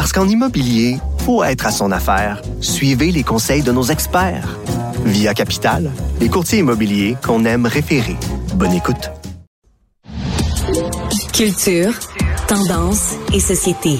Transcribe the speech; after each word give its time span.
Parce 0.00 0.14
qu'en 0.14 0.26
immobilier, 0.26 0.96
faut 1.26 1.44
être 1.44 1.66
à 1.66 1.70
son 1.70 1.92
affaire. 1.92 2.40
Suivez 2.62 3.12
les 3.12 3.22
conseils 3.22 3.60
de 3.60 3.70
nos 3.70 3.82
experts. 3.82 4.58
Via 5.04 5.34
Capital, 5.34 5.90
les 6.20 6.30
courtiers 6.30 6.60
immobiliers 6.60 7.18
qu'on 7.22 7.44
aime 7.44 7.66
référer. 7.66 8.16
Bonne 8.54 8.72
écoute. 8.72 9.10
Culture, 11.34 11.92
tendance 12.48 13.12
et 13.34 13.40
société. 13.40 13.98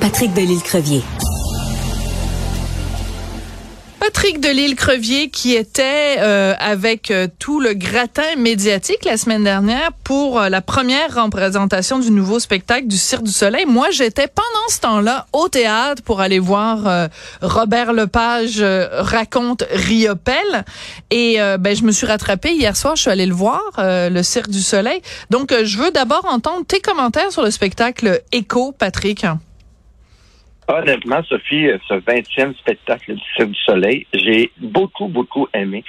Patrick 0.00 0.32
Delisle-Crevier. 0.32 1.02
Patrick 4.24 4.40
Delisle-Crevier 4.40 5.28
qui 5.28 5.54
était 5.54 6.16
euh, 6.18 6.54
avec 6.58 7.10
euh, 7.10 7.28
tout 7.38 7.60
le 7.60 7.74
gratin 7.74 8.36
médiatique 8.38 9.04
la 9.04 9.18
semaine 9.18 9.44
dernière 9.44 9.90
pour 10.02 10.40
euh, 10.40 10.48
la 10.48 10.62
première 10.62 11.22
représentation 11.22 11.98
du 11.98 12.10
nouveau 12.10 12.38
spectacle 12.38 12.86
du 12.86 12.96
Cirque 12.96 13.24
du 13.24 13.30
Soleil. 13.30 13.66
Moi, 13.66 13.90
j'étais 13.90 14.26
pendant 14.26 14.68
ce 14.70 14.80
temps-là 14.80 15.26
au 15.34 15.50
théâtre 15.50 16.02
pour 16.02 16.22
aller 16.22 16.38
voir 16.38 17.10
Robert 17.42 17.92
Lepage 17.92 18.64
raconte 18.92 19.64
Riopel 19.70 20.64
et 21.10 21.36
ben 21.58 21.76
je 21.76 21.82
me 21.82 21.92
suis 21.92 22.06
rattrapée 22.06 22.52
hier 22.52 22.78
soir, 22.78 22.96
je 22.96 23.02
suis 23.02 23.10
allée 23.10 23.26
le 23.26 23.34
voir 23.34 23.60
le 23.76 24.22
Cirque 24.22 24.48
du 24.48 24.62
Soleil. 24.62 25.02
Donc 25.28 25.52
je 25.52 25.76
veux 25.76 25.90
d'abord 25.90 26.24
entendre 26.24 26.64
tes 26.66 26.80
commentaires 26.80 27.30
sur 27.30 27.42
le 27.42 27.50
spectacle 27.50 28.22
Echo 28.32 28.72
Patrick. 28.72 29.26
Honnêtement, 30.66 31.22
Sophie, 31.24 31.68
ce 31.88 31.94
20e 31.94 32.56
spectacle 32.56 33.14
du 33.14 33.22
Cirque 33.36 33.50
du 33.50 33.60
Soleil, 33.60 34.06
j'ai 34.14 34.50
beaucoup, 34.58 35.08
beaucoup 35.08 35.46
aimé. 35.52 35.84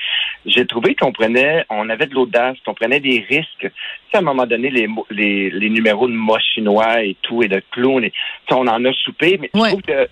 J'ai 0.45 0.65
trouvé 0.65 0.95
qu'on 0.95 1.13
prenait, 1.13 1.65
on 1.69 1.89
avait 1.89 2.07
de 2.07 2.13
l'audace, 2.13 2.57
qu'on 2.65 2.73
prenait 2.73 2.99
des 2.99 3.25
risques. 3.29 3.71
à 4.13 4.17
un 4.17 4.21
moment 4.21 4.45
donné, 4.45 4.69
les, 4.69 4.87
les, 5.11 5.49
les 5.49 5.69
numéros 5.69 6.07
de 6.07 6.13
mots 6.13 6.37
chinois 6.53 7.03
et 7.03 7.15
tout, 7.21 7.41
et 7.41 7.47
de 7.47 7.61
clowns, 7.71 8.09
on 8.51 8.67
en 8.67 8.83
a 8.85 8.93
soupé, 8.93 9.37
mais 9.39 9.49
je 9.53 9.59
trouve 9.59 9.81
que 9.81 10.09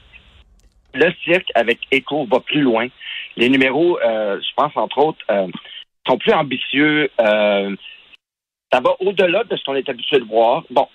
le 0.94 1.11
cirque 1.23 1.50
avec 1.55 1.80
Echo 1.92 2.25
va 2.25 2.39
plus 2.39 2.61
loin. 2.61 2.88
Les 3.36 3.50
numéros, 3.50 4.00
euh, 4.00 4.39
je 4.39 4.53
pense, 4.55 4.72
entre 4.75 5.00
autres, 5.00 5.25
euh, 5.30 5.48
sont 6.08 6.17
plus 6.17 6.33
ambitieux. 6.33 7.09
Euh, 7.20 7.75
ça 8.72 8.80
va 8.80 8.95
au-delà 9.00 9.44
de 9.44 9.55
ce 9.55 9.64
qu'on 9.64 9.75
est 9.75 9.89
habitué 9.89 10.20
de 10.20 10.25
voir. 10.25 10.64
Bon, 10.70 10.88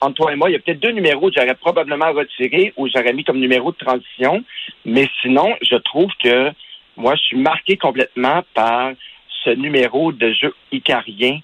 entre 0.00 0.14
toi 0.14 0.32
et 0.32 0.36
moi, 0.36 0.50
il 0.50 0.52
y 0.52 0.56
a 0.56 0.58
peut-être 0.58 0.80
deux 0.80 0.92
numéros 0.92 1.30
que 1.30 1.34
j'aurais 1.36 1.54
probablement 1.54 2.12
retirés 2.12 2.72
ou 2.76 2.88
j'aurais 2.88 3.12
mis 3.12 3.24
comme 3.24 3.38
numéro 3.38 3.72
de 3.72 3.76
transition. 3.76 4.44
Mais 4.84 5.08
sinon, 5.22 5.56
je 5.62 5.76
trouve 5.76 6.10
que 6.22 6.50
moi, 6.96 7.14
je 7.14 7.22
suis 7.22 7.36
marqué 7.36 7.76
complètement 7.76 8.42
par 8.54 8.92
ce 9.44 9.50
numéro 9.50 10.12
de 10.12 10.32
jeu 10.32 10.54
icarien 10.72 11.40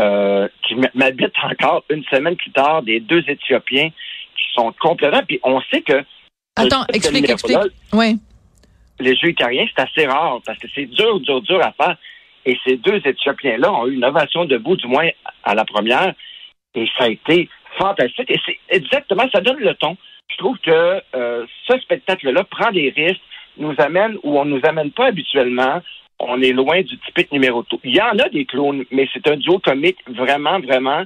euh, 0.00 0.48
qui 0.62 0.74
m'habite 0.94 1.34
encore 1.42 1.84
une 1.88 2.04
semaine 2.04 2.36
plus 2.36 2.50
tard, 2.50 2.82
des 2.82 3.00
deux 3.00 3.22
Éthiopiens 3.28 3.90
qui 3.90 4.44
sont 4.54 4.74
complètement. 4.80 5.22
Puis 5.26 5.40
on 5.42 5.60
sait 5.72 5.82
que. 5.82 6.04
Attends, 6.56 6.84
explique, 6.92 7.30
explique. 7.30 7.58
Oui. 7.92 8.18
Les 9.00 9.16
jeux 9.16 9.30
icariens, 9.30 9.66
c'est 9.74 9.82
assez 9.82 10.06
rare 10.06 10.40
parce 10.44 10.58
que 10.58 10.68
c'est 10.74 10.86
dur, 10.86 11.20
dur, 11.20 11.40
dur 11.42 11.60
à 11.60 11.72
faire. 11.72 11.96
Et 12.46 12.58
ces 12.66 12.76
deux 12.76 13.00
Éthiopiens-là 13.04 13.72
ont 13.72 13.86
eu 13.86 13.94
une 13.94 14.04
ovation 14.04 14.44
debout, 14.44 14.76
du 14.76 14.86
moins 14.86 15.08
à 15.42 15.54
la 15.54 15.64
première. 15.64 16.14
Et 16.74 16.86
ça 16.98 17.04
a 17.04 17.08
été 17.08 17.48
fantastique. 17.78 18.30
Et 18.30 18.40
c'est 18.44 18.58
exactement, 18.68 19.24
ça 19.32 19.40
donne 19.40 19.58
le 19.58 19.74
ton. 19.74 19.96
Je 20.30 20.36
trouve 20.36 20.58
que 20.58 21.00
euh, 21.14 21.46
ce 21.68 21.78
spectacle-là 21.78 22.44
prend 22.44 22.70
des 22.70 22.92
risques, 22.96 23.20
nous 23.56 23.74
amène 23.78 24.16
où 24.22 24.38
on 24.38 24.44
ne 24.44 24.56
nous 24.56 24.62
amène 24.64 24.90
pas 24.90 25.06
habituellement. 25.06 25.80
On 26.18 26.40
est 26.40 26.52
loin 26.52 26.80
du 26.82 26.98
typique 26.98 27.32
numéro 27.32 27.64
2. 27.70 27.78
Il 27.84 27.94
y 27.94 28.00
en 28.00 28.18
a 28.18 28.28
des 28.28 28.44
clowns, 28.44 28.84
mais 28.90 29.08
c'est 29.12 29.26
un 29.28 29.36
duo 29.36 29.58
comique 29.58 29.98
vraiment, 30.08 30.60
vraiment 30.60 31.04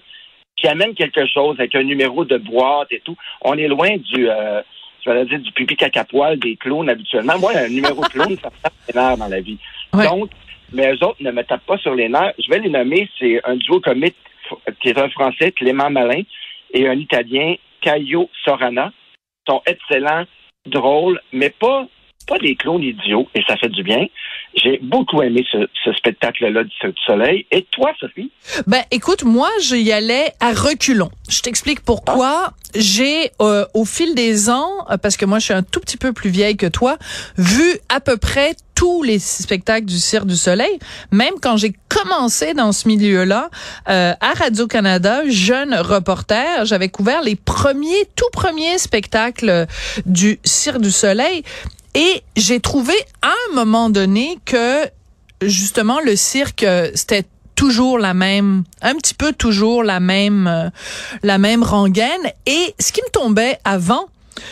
qui 0.56 0.66
amène 0.66 0.94
quelque 0.94 1.26
chose 1.26 1.56
avec 1.58 1.74
un 1.74 1.84
numéro 1.84 2.24
de 2.24 2.36
boîte 2.36 2.88
et 2.90 3.00
tout. 3.00 3.16
On 3.42 3.56
est 3.56 3.68
loin 3.68 3.96
du, 3.96 4.28
euh, 4.28 4.60
je 5.04 5.10
vais 5.10 5.24
dire, 5.24 5.38
du 5.38 5.52
pipi 5.52 5.76
caca 5.76 6.04
poil 6.04 6.38
des 6.38 6.56
clowns 6.56 6.88
habituellement. 6.88 7.38
Moi, 7.38 7.52
un 7.56 7.68
numéro 7.68 8.02
de 8.02 8.08
clown, 8.08 8.36
ça 8.42 8.50
me 8.50 8.62
tape 8.62 8.72
les 8.88 9.00
nerfs 9.00 9.16
dans 9.16 9.28
la 9.28 9.40
vie. 9.40 9.58
Donc, 9.92 10.30
mais 10.72 10.92
eux 10.92 11.04
autres 11.04 11.22
ne 11.22 11.30
me 11.30 11.42
tapent 11.42 11.66
pas 11.66 11.78
sur 11.78 11.94
les 11.94 12.08
nerfs. 12.08 12.34
Je 12.38 12.50
vais 12.50 12.58
les 12.58 12.70
nommer, 12.70 13.08
c'est 13.18 13.40
un 13.44 13.56
duo 13.56 13.80
comique 13.80 14.16
qui 14.80 14.88
est 14.88 14.98
un 14.98 15.08
Français, 15.10 15.52
Clément 15.52 15.90
Malin, 15.90 16.22
et 16.72 16.88
un 16.88 16.98
Italien, 16.98 17.54
Caio 17.80 18.30
Sorana, 18.44 18.92
sont 19.46 19.62
excellents, 19.66 20.24
drôles, 20.66 21.20
mais 21.32 21.50
pas 21.50 21.86
pas 22.26 22.38
des 22.38 22.56
clones 22.56 22.82
idiots, 22.82 23.26
et 23.34 23.42
ça 23.48 23.56
fait 23.56 23.70
du 23.70 23.82
bien. 23.82 24.06
J'ai 24.54 24.78
beaucoup 24.82 25.22
aimé 25.22 25.44
ce, 25.52 25.92
spectacle-là 25.92 26.64
du 26.64 26.70
Soleil. 27.06 27.46
Et 27.50 27.66
toi, 27.70 27.92
Sophie? 28.00 28.30
Ben, 28.66 28.82
écoute, 28.90 29.24
moi, 29.24 29.48
j'y 29.60 29.92
allais 29.92 30.32
à 30.40 30.52
reculons. 30.52 31.10
Je 31.28 31.40
t'explique 31.40 31.80
pourquoi. 31.80 32.52
J'ai, 32.74 33.30
euh, 33.40 33.64
au 33.74 33.84
fil 33.84 34.14
des 34.14 34.50
ans, 34.50 34.70
euh, 34.90 34.96
parce 34.98 35.16
que 35.16 35.24
moi, 35.24 35.38
je 35.38 35.44
suis 35.44 35.54
un 35.54 35.62
tout 35.62 35.80
petit 35.80 35.96
peu 35.96 36.12
plus 36.12 36.30
vieille 36.30 36.56
que 36.56 36.66
toi, 36.66 36.98
vu 37.36 37.78
à 37.88 38.00
peu 38.00 38.16
près 38.16 38.54
tous 38.74 39.02
les 39.02 39.18
spectacles 39.18 39.86
du 39.86 39.98
Cirque 39.98 40.26
du 40.26 40.36
Soleil, 40.36 40.78
même 41.10 41.34
quand 41.42 41.56
j'ai 41.56 41.72
commencé 41.88 42.54
dans 42.54 42.72
ce 42.72 42.86
milieu-là, 42.86 43.50
euh, 43.88 44.12
à 44.20 44.32
Radio-Canada, 44.34 45.22
jeune 45.28 45.74
reporter, 45.74 46.64
j'avais 46.64 46.88
couvert 46.88 47.22
les 47.22 47.34
premiers, 47.36 48.04
tout 48.14 48.28
premiers 48.32 48.78
spectacles 48.78 49.66
du 50.06 50.38
Cirque 50.44 50.80
du 50.80 50.90
Soleil. 50.90 51.42
Et 51.94 52.22
j'ai 52.36 52.60
trouvé 52.60 52.94
à 53.22 53.28
un 53.28 53.54
moment 53.54 53.90
donné 53.90 54.38
que 54.44 54.88
justement 55.42 56.00
le 56.00 56.16
cirque 56.16 56.66
c'était 56.94 57.24
toujours 57.54 57.98
la 57.98 58.14
même 58.14 58.64
un 58.82 58.94
petit 58.94 59.14
peu 59.14 59.32
toujours 59.32 59.82
la 59.82 60.00
même 60.00 60.70
la 61.22 61.38
même 61.38 61.62
rengaine. 61.62 62.32
Et 62.46 62.74
ce 62.78 62.92
qui 62.92 63.00
me 63.02 63.10
tombait 63.10 63.58
avant 63.64 64.06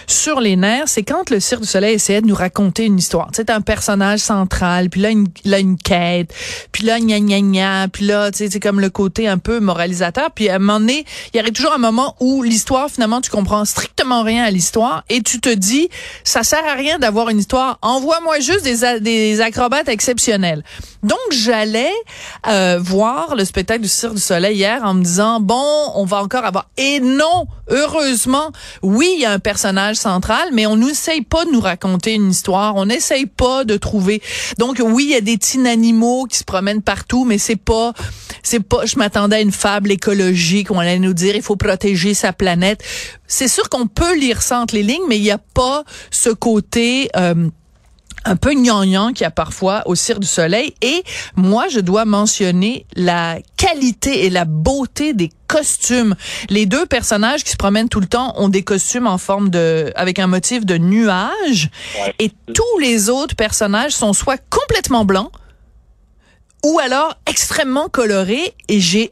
sur 0.06 0.41
les 0.41 0.56
nerfs, 0.56 0.88
c'est 0.88 1.02
quand 1.02 1.30
le 1.30 1.41
Cirque 1.41 1.62
du 1.62 1.69
Soleil 1.69 1.94
essayait 1.94 2.20
de 2.20 2.26
nous 2.26 2.34
raconter 2.34 2.84
une 2.84 2.98
histoire. 2.98 3.28
Sais, 3.32 3.50
un 3.50 3.60
personnage 3.60 4.20
central, 4.20 4.91
puis 4.91 5.00
là, 5.00 5.10
une, 5.10 5.28
là, 5.44 5.58
une 5.58 5.76
quête, 5.78 6.32
puis 6.72 6.84
là, 6.84 6.98
gna 7.00 7.20
gna 7.20 7.41
gna, 7.41 7.88
puis 7.88 8.06
là, 8.06 8.30
c'est 8.32 8.60
comme 8.60 8.80
le 8.80 8.91
côté 8.91 9.28
un 9.28 9.38
peu 9.38 9.60
moralisateur. 9.60 10.30
Puis 10.32 10.48
à 10.48 10.56
un 10.56 10.58
moment 10.58 10.80
donné, 10.80 11.04
il 11.32 11.36
y 11.36 11.41
arrive 11.41 11.52
toujours 11.52 11.72
un 11.72 11.78
moment 11.78 12.16
où 12.20 12.42
l'histoire, 12.42 12.88
finalement, 12.91 13.20
tu 13.20 13.30
comprends 13.30 13.64
strictement 13.64 14.22
rien 14.22 14.44
à 14.44 14.50
l'histoire 14.50 15.04
et 15.08 15.22
tu 15.22 15.41
te 15.41 15.48
dis, 15.48 15.88
ça 16.24 16.42
sert 16.42 16.64
à 16.66 16.74
rien 16.74 16.98
d'avoir 16.98 17.28
une 17.28 17.38
histoire. 17.38 17.78
Envoie-moi 17.82 18.41
juste 18.41 18.64
des, 18.64 19.00
des 19.00 19.41
acrobates 19.41 19.88
exceptionnels. 19.88 20.64
Donc, 21.03 21.18
j'allais 21.30 21.92
euh, 22.48 22.78
voir 22.80 23.36
le 23.36 23.44
spectacle 23.44 23.82
du 23.82 23.88
Cirque 23.88 24.14
du 24.14 24.20
Soleil 24.20 24.56
hier 24.56 24.82
en 24.82 24.94
me 24.94 25.04
disant, 25.04 25.41
bon, 25.41 25.64
on 25.94 26.04
va 26.04 26.22
encore 26.22 26.44
avoir... 26.44 26.68
Et 26.76 27.00
non, 27.00 27.47
heureusement, 27.68 28.50
oui, 28.82 29.12
il 29.14 29.20
y 29.20 29.24
a 29.24 29.30
un 29.30 29.38
personnage 29.38 29.75
central, 29.94 30.48
mais 30.53 30.66
on 30.66 30.76
n'essaye 30.76 31.22
pas 31.22 31.44
de 31.44 31.50
nous 31.50 31.60
raconter 31.60 32.14
une 32.14 32.31
histoire, 32.31 32.76
on 32.76 32.87
n'essaye 32.87 33.26
pas 33.26 33.64
de 33.64 33.76
trouver... 33.76 34.22
Donc, 34.59 34.81
oui, 34.84 35.04
il 35.04 35.10
y 35.12 35.16
a 35.16 35.20
des 35.20 35.37
petits 35.37 35.66
animaux 35.66 36.25
qui 36.25 36.38
se 36.38 36.44
promènent 36.44 36.82
partout, 36.82 37.25
mais 37.25 37.38
c'est 37.38 37.56
pas... 37.56 37.92
c'est 38.42 38.60
pas. 38.60 38.86
Je 38.86 38.97
m'attendais 38.97 39.36
à 39.36 39.41
une 39.41 39.53
fable 39.53 39.91
écologique 39.91 40.70
où 40.70 40.75
on 40.75 40.78
allait 40.81 40.98
nous 40.98 41.15
dire, 41.15 41.36
il 41.36 41.42
faut 41.42 41.56
protéger 41.56 42.15
sa 42.15 42.32
planète. 42.32 42.82
C'est 43.26 43.48
sûr 43.48 43.69
qu'on 43.69 43.86
peut 43.86 44.16
lire 44.16 44.42
ça 44.42 44.60
entre 44.60 44.75
les 44.75 44.82
lignes, 44.82 45.04
mais 45.09 45.18
il 45.18 45.22
n'y 45.22 45.30
a 45.30 45.39
pas 45.39 45.84
ce 46.10 46.30
côté... 46.30 47.10
Euh, 47.16 47.48
un 48.27 48.36
peu 48.36 48.54
gnangnan 48.54 49.12
qu'il 49.12 49.22
y 49.22 49.27
a 49.27 49.30
parfois 49.30 49.83
au 49.86 49.95
Cirque 49.95 50.18
du 50.18 50.27
Soleil. 50.27 50.74
Et 50.83 51.04
moi, 51.36 51.68
je 51.68 51.80
dois 51.80 52.04
mentionner 52.04 52.84
la 52.97 53.39
qualité 53.56 54.27
et 54.27 54.30
la 54.30 54.45
beauté 54.45 55.15
des 55.15 55.30
costumes. 55.47 56.15
Les 56.51 56.66
deux 56.66 56.87
personnages 56.87 57.45
qui 57.45 57.51
se 57.51 57.57
promènent 57.57 57.89
tout 57.89 58.01
le 58.01 58.07
temps 58.07 58.33
ont 58.37 58.48
des 58.48 58.63
costumes 58.63 59.07
en 59.07 59.19
forme 59.19 59.51
de, 59.51 59.93
avec 59.97 60.19
un 60.19 60.27
motif 60.27 60.66
de 60.66 60.78
nuage. 60.78 61.71
Et 62.19 62.31
tous 62.54 62.78
les 62.81 63.10
autres 63.10 63.37
personnages 63.37 63.93
sont 63.93 64.13
soit 64.13 64.43
complètement 64.51 65.04
blancs 65.04 65.31
ou 66.65 66.78
alors 66.78 67.15
extrêmement 67.28 67.89
colorés. 67.89 68.53
Et 68.69 68.81
j'ai 68.81 69.10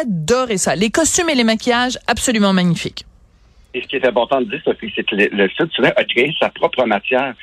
adoré 0.00 0.58
ça. 0.58 0.74
Les 0.74 0.90
costumes 0.90 1.28
et 1.28 1.34
les 1.34 1.44
maquillages, 1.44 1.98
absolument 2.06 2.52
magnifiques. 2.52 3.04
Et 3.74 3.82
ce 3.82 3.86
qui 3.86 3.96
est 3.96 4.06
important 4.06 4.40
de 4.40 4.46
dire, 4.46 4.60
Sophie, 4.64 4.92
c'est 4.96 5.04
que 5.04 5.14
le, 5.14 5.28
le 5.30 5.48
site 5.50 5.70
a 5.84 6.04
créé 6.04 6.34
sa 6.40 6.48
propre 6.48 6.84
matière. 6.84 7.34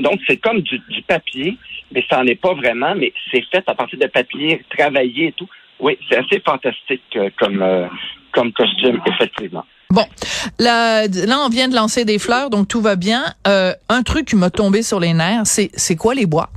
Donc, 0.00 0.20
c'est 0.26 0.36
comme 0.36 0.60
du, 0.60 0.80
papier, 1.06 1.56
mais 1.92 2.04
ça 2.08 2.18
n'en 2.18 2.26
est 2.26 2.40
pas 2.40 2.54
vraiment, 2.54 2.94
mais 2.94 3.12
c'est 3.30 3.44
fait 3.50 3.64
à 3.66 3.74
partir 3.74 3.98
de 3.98 4.06
papier 4.06 4.64
travaillé 4.70 5.28
et 5.28 5.32
tout. 5.32 5.48
Oui, 5.80 5.98
c'est 6.08 6.16
assez 6.16 6.40
fantastique 6.40 7.02
euh, 7.16 7.30
comme, 7.38 7.62
euh, 7.62 7.86
comme 8.32 8.52
costume, 8.52 9.00
effectivement. 9.06 9.64
Bon, 9.90 10.06
là, 10.58 11.06
là, 11.06 11.40
on 11.44 11.48
vient 11.48 11.68
de 11.68 11.74
lancer 11.74 12.04
des 12.04 12.18
fleurs, 12.18 12.50
donc 12.50 12.68
tout 12.68 12.80
va 12.80 12.96
bien. 12.96 13.24
Euh, 13.46 13.74
un 13.88 14.02
truc 14.02 14.26
qui 14.26 14.36
m'a 14.36 14.50
tombé 14.50 14.82
sur 14.82 14.98
les 14.98 15.12
nerfs, 15.12 15.42
c'est 15.44 15.70
c'est 15.74 15.94
quoi 15.94 16.14
les 16.14 16.26
boîtes? 16.26 16.50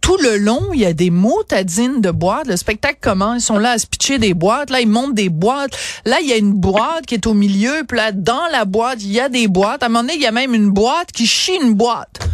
Tout 0.00 0.18
le 0.18 0.36
long, 0.36 0.60
il 0.74 0.80
y 0.80 0.84
a 0.84 0.92
des 0.92 1.08
motadines 1.08 2.02
de 2.02 2.10
boîtes. 2.10 2.46
Le 2.46 2.56
spectacle 2.56 2.98
commence, 3.00 3.42
ils 3.42 3.46
sont 3.46 3.56
là 3.56 3.70
à 3.70 3.78
se 3.78 3.86
pitcher 3.86 4.18
des 4.18 4.34
boîtes. 4.34 4.68
Là, 4.68 4.82
ils 4.82 4.88
montent 4.88 5.14
des 5.14 5.30
boîtes. 5.30 5.74
Là, 6.04 6.18
il 6.20 6.28
y 6.28 6.32
a 6.34 6.36
une 6.36 6.52
boîte 6.52 7.06
qui 7.06 7.14
est 7.14 7.26
au 7.26 7.32
milieu. 7.32 7.84
Puis 7.88 7.96
là, 7.96 8.12
dans 8.12 8.46
la 8.52 8.66
boîte, 8.66 9.02
il 9.02 9.12
y 9.12 9.20
a 9.20 9.30
des 9.30 9.48
boîtes. 9.48 9.82
À 9.82 9.86
un 9.86 9.88
moment 9.88 10.02
donné, 10.02 10.16
il 10.16 10.20
y 10.20 10.26
a 10.26 10.30
même 10.30 10.52
une 10.52 10.68
boîte 10.68 11.10
qui 11.12 11.26
chie 11.26 11.56
une 11.62 11.72
boîte. 11.72 12.28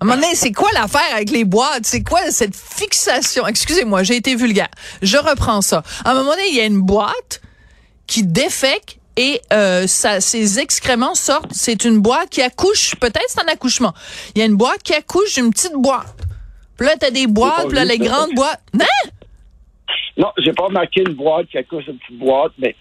À 0.00 0.04
un 0.04 0.06
moment 0.06 0.20
donné, 0.20 0.34
c'est 0.36 0.52
quoi 0.52 0.68
l'affaire 0.74 1.12
avec 1.12 1.30
les 1.30 1.44
boîtes? 1.44 1.84
C'est 1.84 2.04
quoi 2.04 2.20
cette 2.30 2.54
fixation? 2.54 3.46
Excusez-moi, 3.48 4.04
j'ai 4.04 4.16
été 4.16 4.36
vulgaire. 4.36 4.68
Je 5.02 5.16
reprends 5.16 5.60
ça. 5.60 5.82
À 6.04 6.12
un 6.12 6.14
moment 6.14 6.30
donné, 6.30 6.48
il 6.50 6.56
y 6.56 6.60
a 6.60 6.66
une 6.66 6.80
boîte 6.80 7.40
qui 8.06 8.22
défèque 8.22 9.00
et 9.16 9.40
euh, 9.52 9.88
ça, 9.88 10.20
ses 10.20 10.60
excréments 10.60 11.16
sortent. 11.16 11.50
C'est 11.50 11.84
une 11.84 11.98
boîte 11.98 12.30
qui 12.30 12.42
accouche. 12.42 12.94
Peut-être 13.00 13.24
c'est 13.26 13.40
un 13.40 13.48
accouchement. 13.48 13.92
Il 14.36 14.38
y 14.38 14.42
a 14.42 14.44
une 14.44 14.56
boîte 14.56 14.84
qui 14.84 14.94
accouche 14.94 15.34
d'une 15.34 15.50
petite 15.50 15.74
boîte. 15.74 16.14
Puis 16.76 16.86
là, 16.86 16.94
t'as 16.98 17.10
des 17.10 17.26
boîtes, 17.26 17.66
puis 17.66 17.74
là, 17.74 17.84
les 17.84 17.98
grandes 17.98 18.34
boîtes. 18.36 18.62
Non! 18.72 18.86
Non, 20.16 20.28
j'ai 20.38 20.52
pas 20.52 20.64
remarqué 20.64 21.02
une 21.06 21.14
boîte 21.14 21.48
qui 21.48 21.58
accouche 21.58 21.84
une 21.88 21.98
petite 21.98 22.18
boîte, 22.18 22.52
mais 22.58 22.76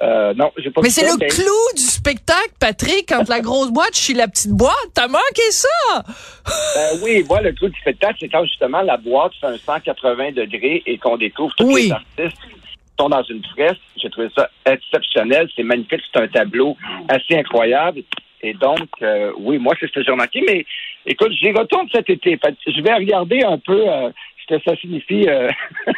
euh, 0.00 0.32
non, 0.34 0.52
j'ai 0.56 0.70
pas 0.70 0.80
Mais 0.82 0.90
c'est 0.90 1.06
le 1.06 1.16
clou 1.16 1.76
du 1.76 1.82
spectacle, 1.82 2.52
Patrick, 2.60 3.06
quand 3.08 3.28
la 3.28 3.40
grosse 3.40 3.70
boîte 3.70 3.94
chie 3.94 4.14
la 4.14 4.28
petite 4.28 4.52
boîte. 4.52 4.74
T'as 4.94 5.08
manqué 5.08 5.42
ça! 5.50 5.68
Euh, 5.96 6.98
oui, 7.02 7.24
moi, 7.28 7.40
le 7.40 7.52
clou 7.52 7.68
du 7.68 7.80
spectacle, 7.80 8.16
c'est 8.20 8.28
quand 8.28 8.44
justement 8.44 8.82
la 8.82 8.96
boîte 8.96 9.32
fait 9.40 9.46
un 9.46 9.56
180 9.58 10.32
degrés 10.32 10.82
et 10.86 10.98
qu'on 10.98 11.16
découvre 11.16 11.54
tous 11.56 11.66
Oui. 11.66 11.84
les 11.86 11.92
artistes 11.92 12.40
qui 12.42 12.60
sont 12.98 13.08
dans 13.08 13.22
une 13.24 13.44
fresque. 13.44 13.80
J'ai 14.00 14.10
trouvé 14.10 14.28
ça 14.36 14.48
exceptionnel. 14.66 15.48
C'est 15.56 15.64
magnifique. 15.64 16.00
C'est 16.12 16.20
un 16.20 16.28
tableau 16.28 16.76
assez 17.08 17.36
incroyable. 17.36 18.02
Et 18.40 18.54
donc, 18.54 18.88
euh, 19.02 19.32
oui, 19.38 19.58
moi, 19.58 19.74
c'est 19.80 19.88
ce 19.88 19.92
que 19.92 20.04
j'ai 20.04 20.12
remarqué. 20.12 20.42
Mais 20.46 20.64
écoute, 21.06 21.32
j'y 21.32 21.50
retourne 21.50 21.88
cet 21.92 22.08
été. 22.08 22.38
Je 22.66 22.82
vais 22.82 22.94
regarder 22.94 23.42
un 23.42 23.58
peu 23.58 23.88
euh, 23.88 24.10
que 24.48 24.60
ça 24.62 24.76
signifie. 24.76 25.28
Euh, 25.28 25.48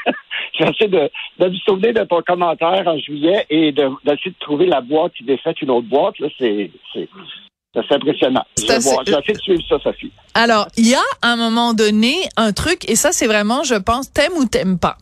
J'essaie 0.53 0.89
de, 0.89 1.11
de 1.39 1.47
me 1.49 1.55
souvenir 1.57 1.95
de 1.95 2.05
ton 2.05 2.23
commentaire 2.23 2.83
en 2.87 2.99
juillet 2.99 3.47
et 3.51 3.73
de- 3.73 3.91
d'essayer 4.05 4.31
de, 4.31 4.39
trouver 4.41 4.67
la 4.67 4.81
boîte 4.81 5.13
qui 5.15 5.25
défait 5.25 5.53
une 5.63 5.71
autre 5.71 5.87
boîte. 5.89 6.19
Là, 6.19 6.29
c'est 6.39 6.71
c'est- 7.75 7.81
c'est 7.89 7.95
impressionnant. 7.95 8.43
Je 8.59 8.67
vais 8.67 8.73
assez- 8.75 9.33
de 9.33 9.39
suivre 9.41 9.63
ça, 9.69 9.77
Sophie. 9.83 10.13
Alors, 10.35 10.69
il 10.77 10.89
y 10.89 10.95
a 10.95 11.03
à 11.23 11.29
un 11.33 11.37
moment 11.37 11.73
donné 11.75 12.17
un 12.37 12.53
truc, 12.53 12.89
et 12.89 12.97
ça 12.97 13.13
c'est 13.13 13.27
vraiment, 13.27 13.63
je 13.65 13.75
pense, 13.75 14.13
t'aimes 14.13 14.33
ou 14.37 14.45
t'aimes 14.45 14.79
pas. 14.79 14.97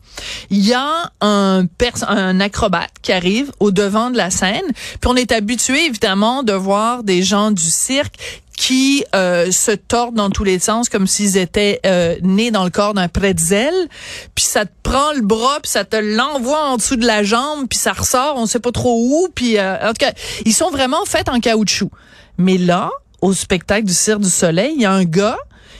Il 0.49 0.65
y 0.65 0.73
a 0.73 1.11
un, 1.21 1.63
un 2.07 2.39
acrobate 2.39 2.91
qui 3.01 3.11
arrive 3.11 3.51
au 3.59 3.71
devant 3.71 4.09
de 4.11 4.17
la 4.17 4.29
scène, 4.29 4.65
puis 5.01 5.07
on 5.07 5.15
est 5.15 5.31
habitué 5.31 5.85
évidemment 5.85 6.43
de 6.43 6.53
voir 6.53 7.03
des 7.03 7.21
gens 7.23 7.51
du 7.51 7.63
cirque 7.63 8.15
qui 8.57 9.05
euh, 9.15 9.51
se 9.51 9.71
tordent 9.71 10.15
dans 10.15 10.29
tous 10.29 10.43
les 10.43 10.59
sens 10.59 10.89
comme 10.89 11.07
s'ils 11.07 11.37
étaient 11.37 11.79
euh, 11.85 12.17
nés 12.23 12.51
dans 12.51 12.65
le 12.65 12.69
corps 12.69 12.93
d'un 12.93 13.07
pretzel, 13.07 13.73
puis 14.35 14.43
ça 14.43 14.65
te 14.65 14.71
prend 14.83 15.13
le 15.13 15.21
bras, 15.21 15.59
puis 15.61 15.71
ça 15.71 15.85
te 15.85 15.95
l'envoie 15.95 16.65
en 16.65 16.75
dessous 16.75 16.97
de 16.97 17.05
la 17.05 17.23
jambe, 17.23 17.67
puis 17.69 17.79
ça 17.79 17.93
ressort, 17.93 18.33
on 18.35 18.45
sait 18.47 18.59
pas 18.59 18.73
trop 18.73 18.97
où, 19.01 19.29
puis 19.33 19.57
euh, 19.57 19.75
en 19.81 19.89
tout 19.89 19.99
cas, 20.05 20.11
ils 20.45 20.53
sont 20.53 20.71
vraiment 20.71 21.05
faits 21.05 21.29
en 21.29 21.39
caoutchouc. 21.39 21.89
Mais 22.39 22.57
là, 22.57 22.89
au 23.21 23.33
spectacle 23.33 23.85
du 23.85 23.93
Cirque 23.93 24.21
du 24.21 24.29
Soleil, 24.29 24.71
il 24.75 24.81
y 24.81 24.85
a 24.85 24.91
un 24.91 25.03
gars 25.03 25.37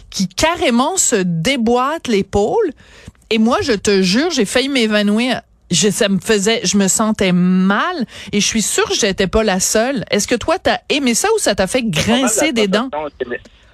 qui 0.09 0.27
carrément 0.27 0.97
se 0.97 1.15
déboîte 1.15 2.09
l'épaule. 2.09 2.71
Et 3.29 3.37
moi, 3.37 3.59
je 3.61 3.71
te 3.71 4.01
jure, 4.01 4.29
j'ai 4.29 4.45
failli 4.45 4.67
m'évanouir. 4.67 5.41
Je, 5.71 5.89
ça 5.89 6.09
me 6.09 6.19
faisait, 6.19 6.61
je 6.65 6.77
me 6.77 6.87
sentais 6.87 7.31
mal 7.31 8.05
et 8.33 8.41
je 8.41 8.45
suis 8.45 8.63
sûre 8.63 8.89
que 8.89 8.95
j'étais 8.95 9.27
pas 9.27 9.43
la 9.43 9.59
seule. 9.59 10.03
Est-ce 10.11 10.27
que 10.27 10.35
toi, 10.35 10.57
t'as 10.59 10.79
aimé 10.89 11.13
ça 11.13 11.29
ou 11.35 11.37
ça 11.37 11.55
t'a 11.55 11.67
fait 11.67 11.83
grincer 11.83 12.51
des 12.51 12.67
dents? 12.67 12.89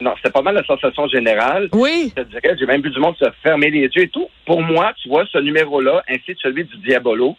Non, 0.01 0.13
c'était 0.17 0.31
pas 0.31 0.41
mal 0.41 0.55
la 0.55 0.65
sensation 0.65 1.07
générale. 1.07 1.69
Oui. 1.71 2.11
Je 2.15 2.21
te 2.21 2.27
dirais, 2.29 2.55
j'ai 2.59 2.65
même 2.65 2.81
vu 2.81 2.91
du 2.91 2.99
monde 2.99 3.15
se 3.17 3.25
fermer 3.41 3.71
les 3.71 3.79
yeux 3.79 4.03
et 4.03 4.09
tout. 4.09 4.27
Pour 4.45 4.61
moi, 4.61 4.91
tu 5.01 5.07
vois, 5.07 5.25
ce 5.31 5.37
numéro-là, 5.37 6.03
ainsi 6.09 6.35
que 6.35 6.39
celui 6.43 6.65
du 6.65 6.77
Diabolo, 6.85 7.37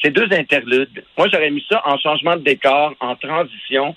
c'est 0.00 0.10
deux 0.10 0.28
interludes. 0.30 1.02
Moi, 1.18 1.26
j'aurais 1.32 1.50
mis 1.50 1.64
ça 1.68 1.82
en 1.84 1.98
changement 1.98 2.36
de 2.36 2.42
décor, 2.42 2.94
en 3.00 3.16
transition, 3.16 3.96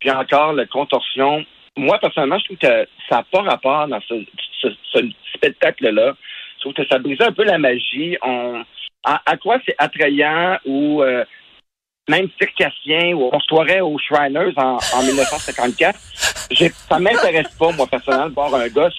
puis 0.00 0.10
encore 0.10 0.52
la 0.52 0.66
contorsion. 0.66 1.44
Moi, 1.76 1.98
personnellement, 1.98 2.38
je 2.38 2.44
trouve 2.44 2.58
que 2.58 2.86
ça 3.08 3.16
n'a 3.16 3.22
pas 3.24 3.42
rapport 3.42 3.88
dans 3.88 4.00
ce, 4.08 4.14
ce- 4.60 4.68
ce 4.92 4.98
spectacle-là. 5.34 6.14
Je 6.56 6.60
trouve 6.60 6.74
que 6.74 6.86
ça 6.86 6.98
brisait 6.98 7.24
un 7.24 7.32
peu 7.32 7.44
la 7.44 7.58
magie. 7.58 8.16
On, 8.22 8.62
à, 9.04 9.20
à 9.26 9.36
quoi 9.36 9.58
c'est 9.66 9.74
attrayant 9.78 10.56
ou 10.64 11.02
euh, 11.02 11.24
même 12.08 12.28
circassien 12.38 13.12
ou 13.14 13.28
on 13.32 13.40
se 13.40 13.46
croirait 13.48 13.80
aux 13.80 13.98
Shriners 13.98 14.52
en, 14.56 14.76
en 14.94 15.02
1954. 15.06 15.98
J'ai- 16.52 16.68
ça 16.68 16.98
m'intéresse 16.98 17.54
pas, 17.58 17.72
moi, 17.72 17.86
personnellement, 17.86 18.28
de 18.28 18.34
voir 18.34 18.54
un 18.54 18.68
gars 18.68 18.90